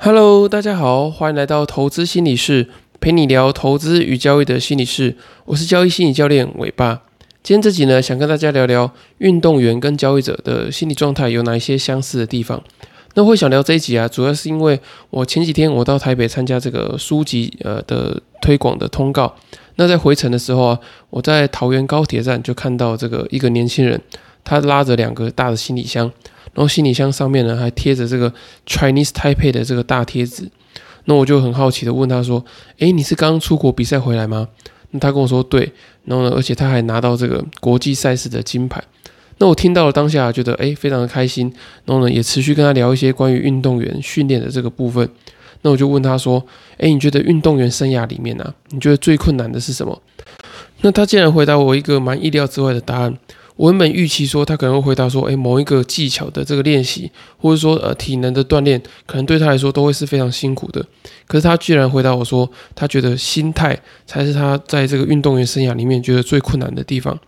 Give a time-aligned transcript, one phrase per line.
[0.00, 2.68] Hello，大家好，欢迎来到投资心理室，
[3.00, 5.16] 陪你聊投资与交易的心理室。
[5.44, 7.02] 我是交易心理教练伟爸。
[7.42, 12.62] 今天这集呢，想跟大家聊聊运动员跟交易者的心理状态有哪一些相似的地方。
[13.14, 14.78] 那会想聊这一集啊，主要是因为
[15.10, 19.34] 我前几天我到台北参加这个书籍呃的推广的通告。
[19.74, 20.78] 那在回程的时候啊，
[21.10, 24.00] 我在桃园高铁站就看到这个一个年轻人，
[24.44, 26.12] 他拉着两个大的行李箱。
[26.58, 28.28] 然后行李箱上面呢还贴着这个
[28.66, 30.50] Chinese Taipei 的这个大贴纸，
[31.04, 32.44] 那我就很好奇的问他说
[32.80, 34.48] ：“诶，你是刚刚出国比赛回来吗？”
[34.90, 35.72] 那他跟我说：“对。”
[36.04, 38.82] 然后呢，而且他还拿到这个国际赛事的金牌。
[39.38, 41.46] 那我听到了当下觉得诶非常的开心，
[41.84, 45.08] 然后呢也持续跟他聊一些关于运动员训练的这个部分。
[45.62, 46.44] 那我就问他说
[46.78, 50.02] ：“诶，你觉得运动员生涯里面呢，你觉得最困难的是什么？”
[50.82, 53.16] 那他竟然回答我一个蛮意料之外的答案。
[53.58, 60.80] 我原本预期说他可能会回答说，诶，某一个技巧的这个练习，或者说呃体能的锻炼，可能对他来说都会是非常辛苦的。
[61.26, 67.18] 可是他居然回答我说，他觉得心态才是他在这个运动员生涯里面觉得最困难的地方。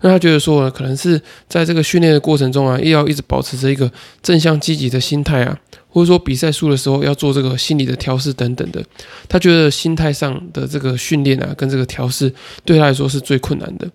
[0.00, 5.56] 那他觉得说，可能是在这个训练的过程中啊，又要一直保持着一个正向积极的心态啊，
[5.88, 8.84] 或者说比赛输的时候要做这个心理的调试等等的。
[9.28, 12.30] 他觉得心态上的这个训练啊，跟这个调试
[12.64, 13.88] 对他来说是最困难的。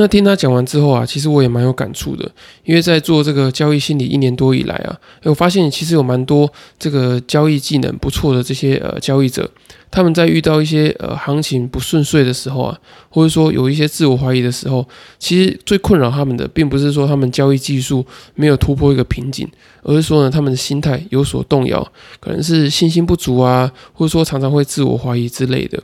[0.00, 2.24] 那听他讲完之后啊，其实我也蛮有感触的，
[2.64, 9.46] 因为在做这个交易心理一年多以来啊，我发现其实有蛮多这个交易技能不错的这些呃交易者，
[9.90, 12.78] 他们在遇到一些呃行情不顺遂的时候啊，
[13.10, 18.02] 或者说有一些自我怀疑的时候，其实最困扰他们的，并不是说他们交易技术
[18.34, 19.46] 没有突破一个瓶颈，
[19.82, 21.86] 而是说呢，他们的心态有所动摇，
[22.20, 25.78] 可能是信心不足啊，或者说常常会自我怀疑之类的。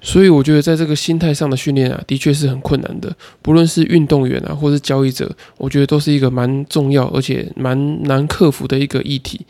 [0.00, 3.14] 所以我觉得，在这个心态上的训练啊，的确是很困难的。
[3.42, 9.40] 不论是运动员啊，或是交易者，我觉得都是一个蛮重要而且蛮难克服的一个议题。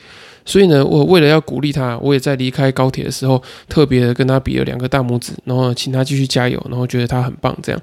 [0.44, 7.56] 所以呢，我为了要鼓励他，我也在离开高铁的时候，特别的跟他比了两个大拇指，然后请他继续加油，然后觉得他很棒。
[7.62, 7.80] 这样，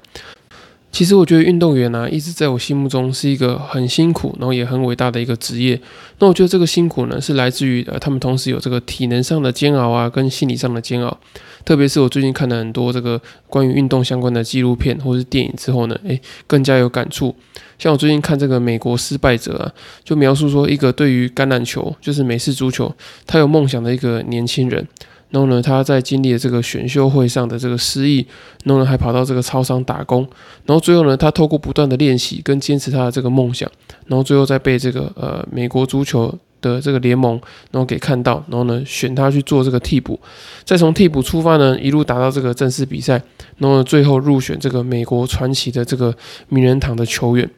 [0.90, 5.80] 其实我觉得运动员呢，一直在我心目中是一个很辛苦，然后也很伟大的一个职业。
[6.18, 11.18] 那我觉得这个辛苦呢，是来自于呃，他们同时有这个体能上的煎熬啊，跟心理上的煎熬。
[11.64, 17.36] 特别是我最近看了很多这个关于运动相关的纪录片或是电影之后呢，诶，更加有感触。
[17.78, 22.92] 像我最近看这个美国失败者啊，就描述说一个对于橄榄球，就是美式足球，
[23.26, 24.84] 他有梦想的一个年轻人，
[25.30, 28.26] 然后呢，他在经历了这个选秀会上的这个失意，
[28.64, 30.26] 然后呢，还跑到这个超商打工，
[30.64, 33.70] 然后最后呢，他透过不断的练习跟坚持他的这个梦想，
[34.06, 36.34] 然后最后再被这个呃美国足球。
[36.60, 40.18] 的这个联盟，然后给看到，然后呢选他去做这个替补，
[40.64, 43.22] 再从替补出发呢，一路打到这个正式比赛，
[43.58, 46.14] 然后最后入选这个美国传奇的这个
[46.48, 47.48] 名人堂的球员。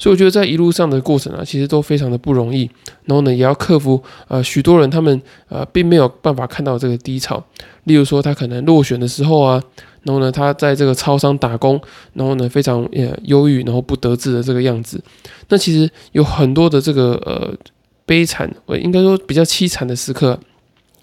[0.00, 2.70] 所以我觉得在一路上的过程啊，其实都非常的不容易。
[3.06, 7.42] 然后呢，也要克服呃许多人他们呃并没有办法看到这个低潮，
[7.84, 9.60] 例如说他可能落选的时候啊，
[10.04, 11.80] 然后呢他在这个超商打工，
[12.12, 15.02] 然后呢非常呃忧郁，然后不得志的这个样子。
[15.48, 17.52] 那其实有很多的这个呃。
[18.08, 20.40] 悲惨，我应该说比较凄惨的时刻，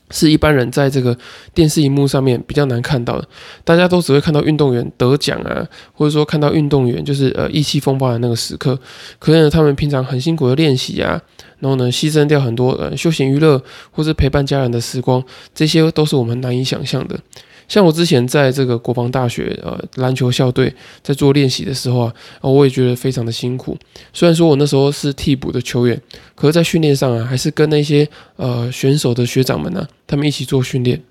[0.09, 1.15] 是一般人在这个
[1.53, 3.27] 电视荧幕上面比较难看到的。
[3.63, 5.63] 大家都只会看到运动员得奖啊，
[5.93, 8.77] 或者说看到运动员就是呃意气风发的那个时刻。
[9.19, 11.21] 可能他们平常很辛苦的练习啊，
[11.59, 13.61] 然后呢牺牲掉很多呃休闲娱乐
[13.91, 15.23] 或是陪伴家人的时光，
[15.53, 17.19] 这些都是我们难以想象的。
[17.67, 23.77] 像我之前在这个国防大学呃篮球校队在做练习的时候啊，我也觉得非常的辛苦。
[24.13, 25.99] 虽然说我那时候是替补的球员，
[26.35, 31.01] 可是，在训练上啊，还是跟那些呃选手的学长们呢，他们一起做训练。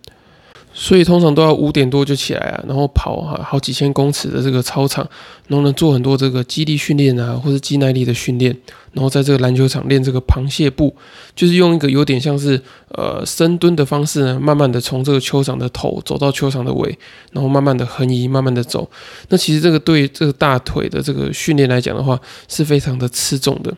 [0.77, 5.09] 所以通常都要五点多就起来啊，然后跑哈好几千公尺的这个操场，
[5.47, 8.57] 然后呢做很多这个肌力训练啊，或者肌耐力的训练，
[8.95, 10.95] 然后在这个篮球场练这个螃蟹步，
[11.35, 12.61] 就是用一个有点像是
[12.91, 16.97] 呃深蹲的方式呢，慢慢的从这个球场的头走到球场的尾，
[17.33, 18.89] 然后慢慢的横移，慢慢的走。
[19.29, 22.19] 那其实这个对这个大腿的这个训练来讲的话，
[22.49, 23.75] 是非常的吃重的。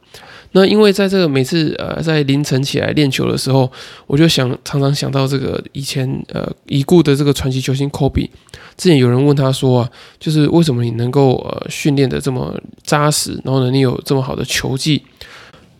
[0.53, 3.71] 那因为在这个每次呃在凌晨起来练球的时候，
[4.07, 8.31] 我就想常常想到这个以前呃已故的这个传奇球星科比。
[8.77, 15.03] 之前有人问他说啊，就是为什么你能够呃训练的这么扎实，然后呢你有这么好的球技？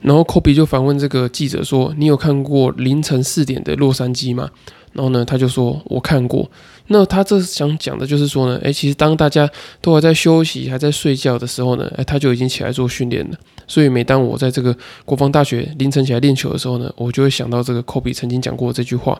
[0.01, 4.49] 然后科比就反问这个记者说：“你有看过凌晨四点的洛杉矶吗？”
[4.93, 6.49] 然后呢他就说：“我看过。”
[6.89, 9.49] 那他这想讲的就是说呢，诶，其实当大家
[9.81, 13.37] 都还在休息、还在睡觉的时候呢，诶，他就已经起来做训练了。
[13.69, 19.19] 所以每当我在这个国防大学凌晨起来练球的时候呢，我就会想到这个科比曾经讲过这句话。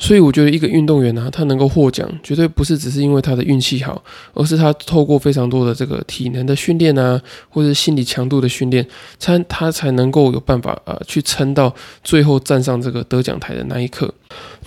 [0.00, 4.00] 所以我觉得一个运动员呢，他能够获奖，绝对不是只是因为他的运气好，
[4.32, 8.86] 而是他透过非常多的这个体能的训练啊，或者心理强度的训练，
[9.18, 11.74] 才他才能够有办法呃去撑到
[12.04, 14.12] 最后站上这个得奖台的那一刻。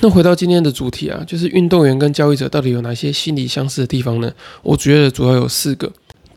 [0.01, 4.31] 那回到今天的主题啊，就是运动员跟交易者到底有哪些心理相似的地方呢？
[4.63, 5.91] 我觉得主要有四个。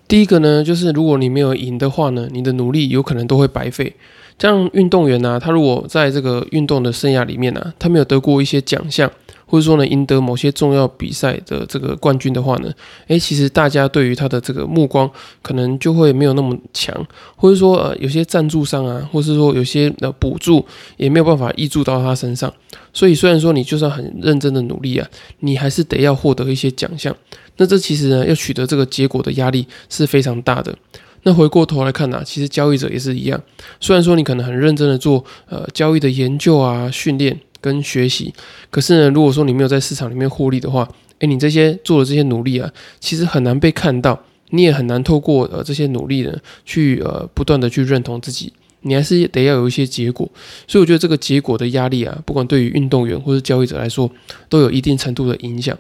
[0.07, 3.95] 第一个呢，就是如果你没有赢的话呢，你的努力有可能都会白费。
[4.39, 9.11] 像运动员呢，他如果在这个运动的生涯里面呢，他没有得过一些奖项，
[9.47, 12.73] 或者说呢赢得某些重要比赛的这个冠军的话呢，
[13.09, 15.11] 诶，其实大家对于他的这个目光
[15.43, 16.95] 可能就会没有那么强，
[17.37, 20.65] 或者说呃有些赞助商啊，或是说有些呃补助
[20.97, 22.53] 也没有办法挹注到他身上。
[22.93, 25.09] 所以虽然说你就算很认真的努力啊，
[25.41, 27.15] 你还是得要获得一些奖项。
[27.57, 30.75] 那这其实呢，要取得这个结果的压力是非常大的。
[31.23, 33.41] 那回过头来看呢，其实交易者也是一样。
[33.81, 38.31] 虽然说你可能很认真的做呃交易的研究啊、训练跟学习，
[38.71, 40.87] 可是呢，如果说你没有在市场里面获利的话，
[41.21, 42.71] 诶，你这些做的这些努力啊，
[43.01, 44.21] 其实很难被看到，
[44.51, 48.53] 你也很难透过呃这些努力呢，去呃不断的去认同自己，
[48.83, 50.29] 你还是得要有一些结果。
[50.69, 54.11] 所以我觉得这个结果的压力啊，不管对于运动员或者交易者来说，
[54.51, 55.75] 都有一定程度的影响。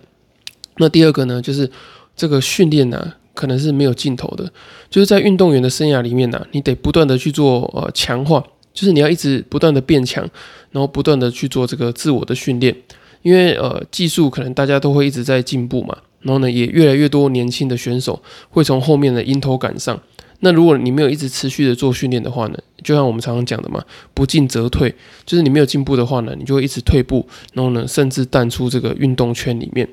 [0.78, 1.70] 那第二个呢，就是
[2.16, 3.12] 这个训练呢。
[3.34, 4.48] 可能是没有尽头的，
[4.88, 8.40] 就是在运动员的生涯里面呢，你得不断的去做呃强化，
[8.74, 10.28] 就是你要一直不断的变强，
[10.72, 12.76] 然后不断的去做这个自我的训练，
[13.22, 19.98] 因为呃技术可能大家都会一直在进步嘛，然后呢也越来越多年轻的选手会从后面的迎头赶上，
[20.40, 23.82] 那如果你没有一直持续的做训练的话呢，就像我们常常讲的嘛，
[24.12, 24.94] 不进则退，
[25.24, 29.88] 就是你没有进步的话呢，你就会一直退步，然后呢甚至淡出这个运动圈里面。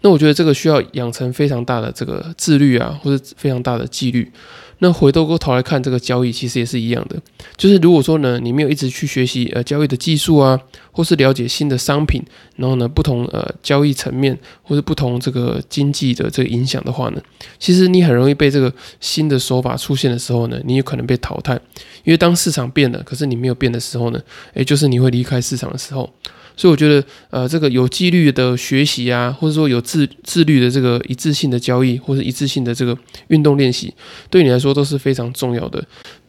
[0.00, 4.30] 那我觉得这个需要养成非常大的这个自律啊，或者非常大的纪律。
[4.78, 7.20] 那回过头来看这个交易，其实也是一样的。
[7.56, 10.60] 就是如果说呢，你没有一直去学习呃交易的技术啊，
[10.90, 12.22] 或是了解新的商品，
[12.56, 17.22] 然后呢不同呃交易层面或者不同这个经济的这个影响的话呢，
[17.58, 21.58] 其实你很容易被这个新的手法出现的时候呢，你有可能被淘汰。
[22.04, 24.20] 因为当市场变了，可是你没有变的时候呢，
[24.54, 26.12] 诶，就是你会离开市场的时候。
[26.56, 32.96] 所以我觉得，呃，这个有纪律的学习啊，或者说有自自律的这个一致性的交易，或者一致性的这个
[33.28, 33.92] 运动练习，
[34.30, 35.84] 对你来说都是非常重要的。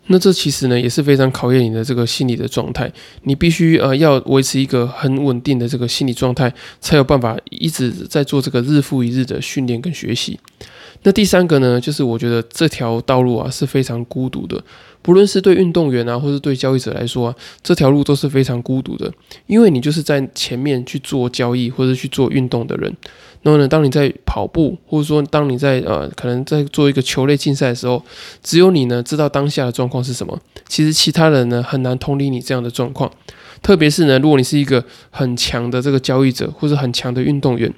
[0.07, 2.91] 那这其实呢也是非常考验你的这个心理的状态，
[3.23, 10.39] 你必须呃要维持一个很稳定的这个心理状态，才有办法一直在做这个日复一日的训练跟学习。
[11.03, 14.63] 那第三个呢，就是我觉得这条道路啊是非常孤独的。
[15.01, 19.11] 不论是对运动员啊，或是对交易者来说啊，这条路都是非常孤独的，
[19.45, 22.91] 因为你就是在前面去做交易或者去做运动的人。
[23.45, 28.03] 然后呢，当你在跑步，或者说当你在呃可能在做一个球类竞赛的时候，
[28.41, 30.35] 只有你呢知道当下的状况是什么。
[30.67, 33.11] 其实其他人呢很难同理你这样的状况，
[33.61, 37.71] 特别是呢，如果你是一个很强的这个交易者或者很强的运动员。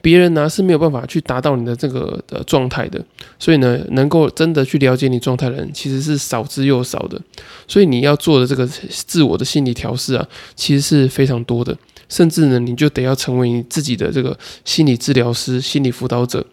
[0.00, 3.00] 别人呢是没有办法去达到你的这个的状态的，
[3.38, 7.16] 所以呢，能够真的去了解你状态的人其实是少之又少的，
[7.68, 11.78] 所以你要做的这个自我的心理调试啊，其实是非常多的，
[12.12, 16.44] 甚至呢，你就得要成为你自己的这个心理治疗师、心理辅导者。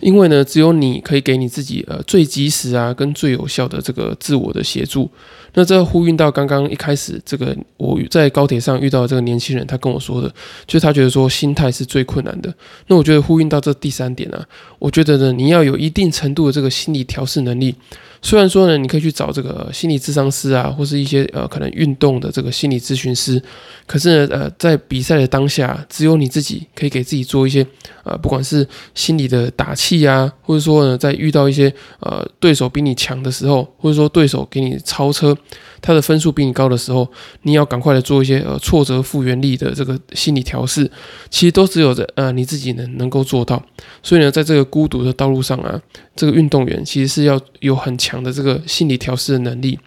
[0.00, 5.08] 因为呢，只有你可以给你自己呃最及时啊跟最有效的这个自我的协助。
[5.52, 10.28] 那这呼应到刚刚一开始这个我在高铁上遇到这个年轻人，他跟我说的，
[10.66, 12.52] 就是他觉得说心态是最困难的。
[12.86, 14.42] 那我觉得呼应到这第三点啊，
[14.78, 17.74] 我觉得呢，你要有一定程度的这个心理调试能力。
[18.22, 23.42] 虽然说呢，你可以去找这个心理咨商师啊，或是一些呃可能运动的这个心理咨询师，
[23.86, 27.66] 可是呢，呃，在比赛的当下，只有你自己可以给自己做一些
[28.04, 35.36] 呃，不管是心理的打气啊，或者说呢，在遇到一些呃对手比你强的时候，或者说对手给你超车。
[35.82, 37.08] 他的分数比你高的时候，
[37.40, 40.84] 你要赶快的做一些呃挫折复原力的这个心理调试，
[41.30, 43.62] 其实都只有在呃你自己能能够做到。
[44.02, 45.80] 所以呢，在这个孤独的道路上啊，
[46.20, 49.78] 这个运动员其实是要有很强的这个心理调试的能力。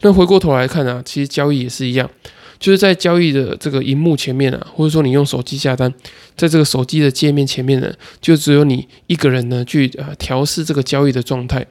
[0.00, 2.10] 那回过头来看啊，其实交易也是一样，
[2.58, 5.94] 就是在交易的这个荧幕前面啊，或者说你用手机下单，
[6.36, 11.64] 在这个手机的界面前面呢，就只有你一个人呢去啊调试这个交易的状态。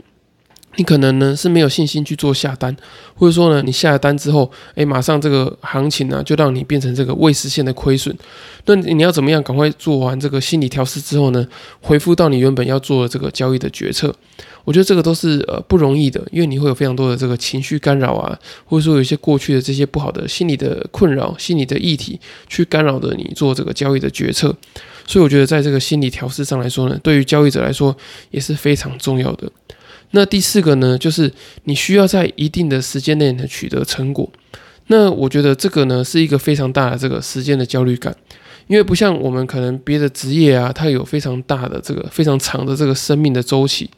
[0.78, 2.76] 你可能呢是没有信心去做下单，
[3.16, 8.16] 或者说呢你下了单之后，诶，马上这个行情呢就让你变成这个未实现的亏损。
[8.66, 11.46] 那你要怎么样赶快做完这个心理调试之后呢，
[11.82, 14.14] 回复到你原本要做的这个交易的决策？
[14.64, 24.56] 我觉得这个都是呃不容易的，因为你会有非常多的这个情绪干扰啊，或者说有一些过去的这些不好的心理的困扰、心理的议题去干扰着你做这个交易的决策。
[25.06, 27.96] 所以我觉得在这个心理调试上来说呢，对于交易者来说
[28.32, 29.50] 也是非常重要的。
[30.12, 31.32] 那第四个呢，就是
[31.66, 34.32] 你需要在一定的时间内呢取得成果。
[34.88, 38.16] 那我觉得这个呢是一个非常大的这个时间的焦虑感，
[38.68, 43.90] 因为不像我们可能别的职业啊，它有非常大的这个非常长的这个生命的周期。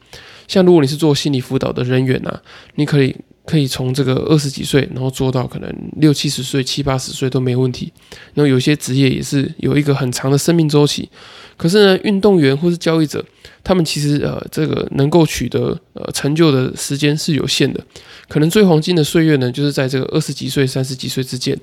[0.46, 2.40] 像如果你是做心理辅导的人员啊，
[2.76, 3.14] 你可以
[3.48, 7.90] 可以从这个二十几岁，然后做到可能六七十岁、七八十岁都没问题。
[8.34, 11.08] 然后有些职业也是有一个很长的生命周期。
[11.56, 13.24] 可是呢，运动员或是交易者，
[13.64, 17.82] 他们其实呃，这个能够取得呃成就的时间是有限的，
[18.28, 21.58] 可能最黄金的岁月呢，就是在这个二十几岁、三十几岁之间。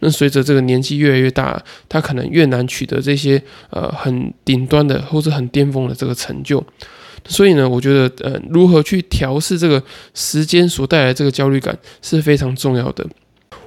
[0.00, 6.62] 那随着这个年纪越来越大，他可能越难取得这些呃很顶端的或者很巅峰的这个成就。
[7.26, 9.82] 所以呢，我觉得呃，如何去调试这个
[10.14, 13.06] 时间所带来这个焦虑感是非常重要的。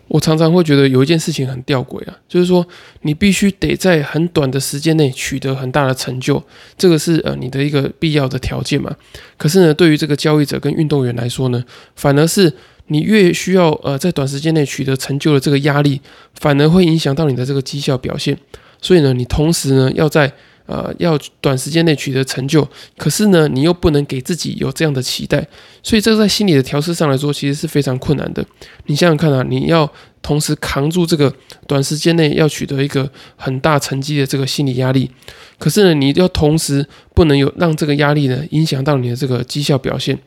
[0.10, 2.64] 我常常会觉得有一件事情很吊诡啊，就是说
[3.04, 6.44] 你必须得在很短的时间内取得很大的成就，
[6.78, 8.94] 这个是呃你的一个必要的条件嘛。
[9.38, 11.64] 可是呢，对于这个交易者跟运动员来说呢，
[11.96, 12.52] 反而是
[12.88, 16.02] 你越需要呃在短时间内取得成就的这个压力，
[16.36, 18.38] 反而会影响到你的这个绩效表现。
[18.82, 20.32] 所以呢，你同时呢要在
[20.66, 22.68] 呃，要短时间内取得成就，
[22.98, 25.46] 可是呢，你又不能给自己有这样的期待，
[25.82, 28.46] 所以这在心理的调试上来说，其实是非常困难的。
[28.86, 29.92] 你想想看啊，你要
[30.22, 31.34] 同时扛住这个
[31.68, 35.12] 短时间内要取得一个很大成绩的这个心理压力，
[35.60, 40.18] 可是呢，你要同时不能有让这个压力呢影响到你的这个绩效表现。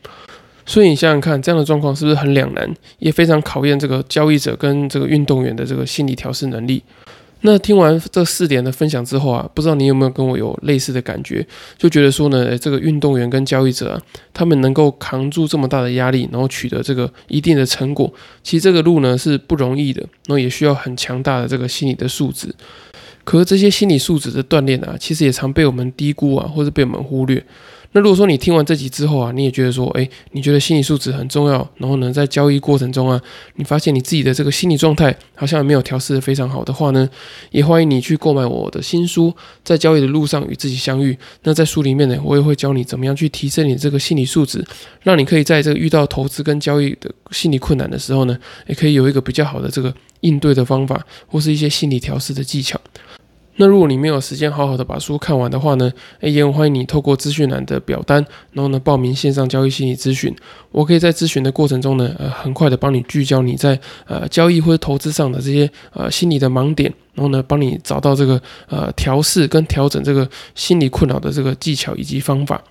[0.66, 6.82] 所以你想想看，这样的状况是不是很两难，也非常考验这个交易者跟这个运动员的这个心理调试能力。
[7.46, 11.46] 那听完这四点的分享之后啊，不知道你有没有跟我有类似的感觉，
[11.78, 14.02] 就觉得说呢，这个运动员跟交易者啊，
[14.34, 18.12] 他们能够扛住这么大的压力，然后取得这个一定的成果，
[18.42, 22.52] 其实这个路呢是不容易的，然后也需要很强大的这个心理的素质。
[23.22, 27.42] 可是这些心理素质的锻炼啊，其实也常被我们低估啊，或者被我们忽略。
[27.96, 33.18] 那如果说你听完这集之后啊，你也觉得说，哎，你觉得心理素质很重要，然后呢，在交易过程中啊，
[33.54, 37.08] 你发现你自己的这个心理状态好像没有调试的非常好的话呢，
[37.52, 39.30] 也欢迎你去购买我的新书
[39.64, 41.14] 《在交易的路上与自己相遇》。
[41.44, 44.62] 那在书里面呢，我也会教你怎么样去提升你这个心理素质，
[45.00, 52.78] 让你可以在这个遇到投资跟交易的心理困难的时候呢，也可以有一个比较好的这个应对的方法，或是一些心理调试的技巧。
[53.56, 60.34] 那如果你没有时间好好的把书看完的话呢，也很欢迎你透过资讯栏的表单，然后呢报名线上交易心理咨询。
[60.70, 72.62] 我可以在咨询的过程中呢，呃，很快的帮你聚焦你在呃交易或者投资上的这些呃心理的盲点，然后呢帮你找到这个呃调试跟调整这个心理困扰的这个技巧以及方法。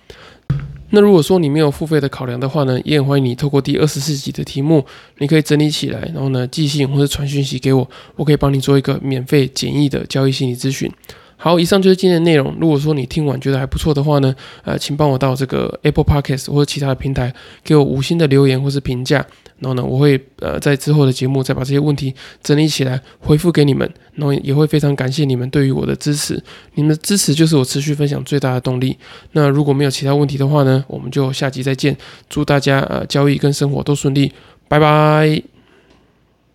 [0.90, 4.84] 那如果说你没有付费的考量的话呢，也很欢迎你透过第二十四集的题目，
[5.18, 10.90] 你可以整理起来，然后呢寄信或者传讯息给我，我可以帮你做一个免费简易的交易心理咨询。
[11.36, 12.56] 好，以上就是今天的内容。
[12.58, 19.26] 如果说你听完觉得还不错的话呢，呃，请帮我到这个 Apple Podcast 或者其他的平台给我五星的留言或是评价。
[19.58, 23.90] 然后呢，我会呃在之后的节目再把这些问题整理起来回复给你们。
[24.14, 26.42] 然后也会非常感谢你们对于我的支持，
[26.74, 28.96] 你们的支持就是我持续分享最大的动力。
[29.32, 31.94] 那如果没有其他问题的话呢，我们就下集再见。
[32.30, 34.32] 祝大家呃交易跟生活都顺利，
[34.68, 35.55] 拜拜。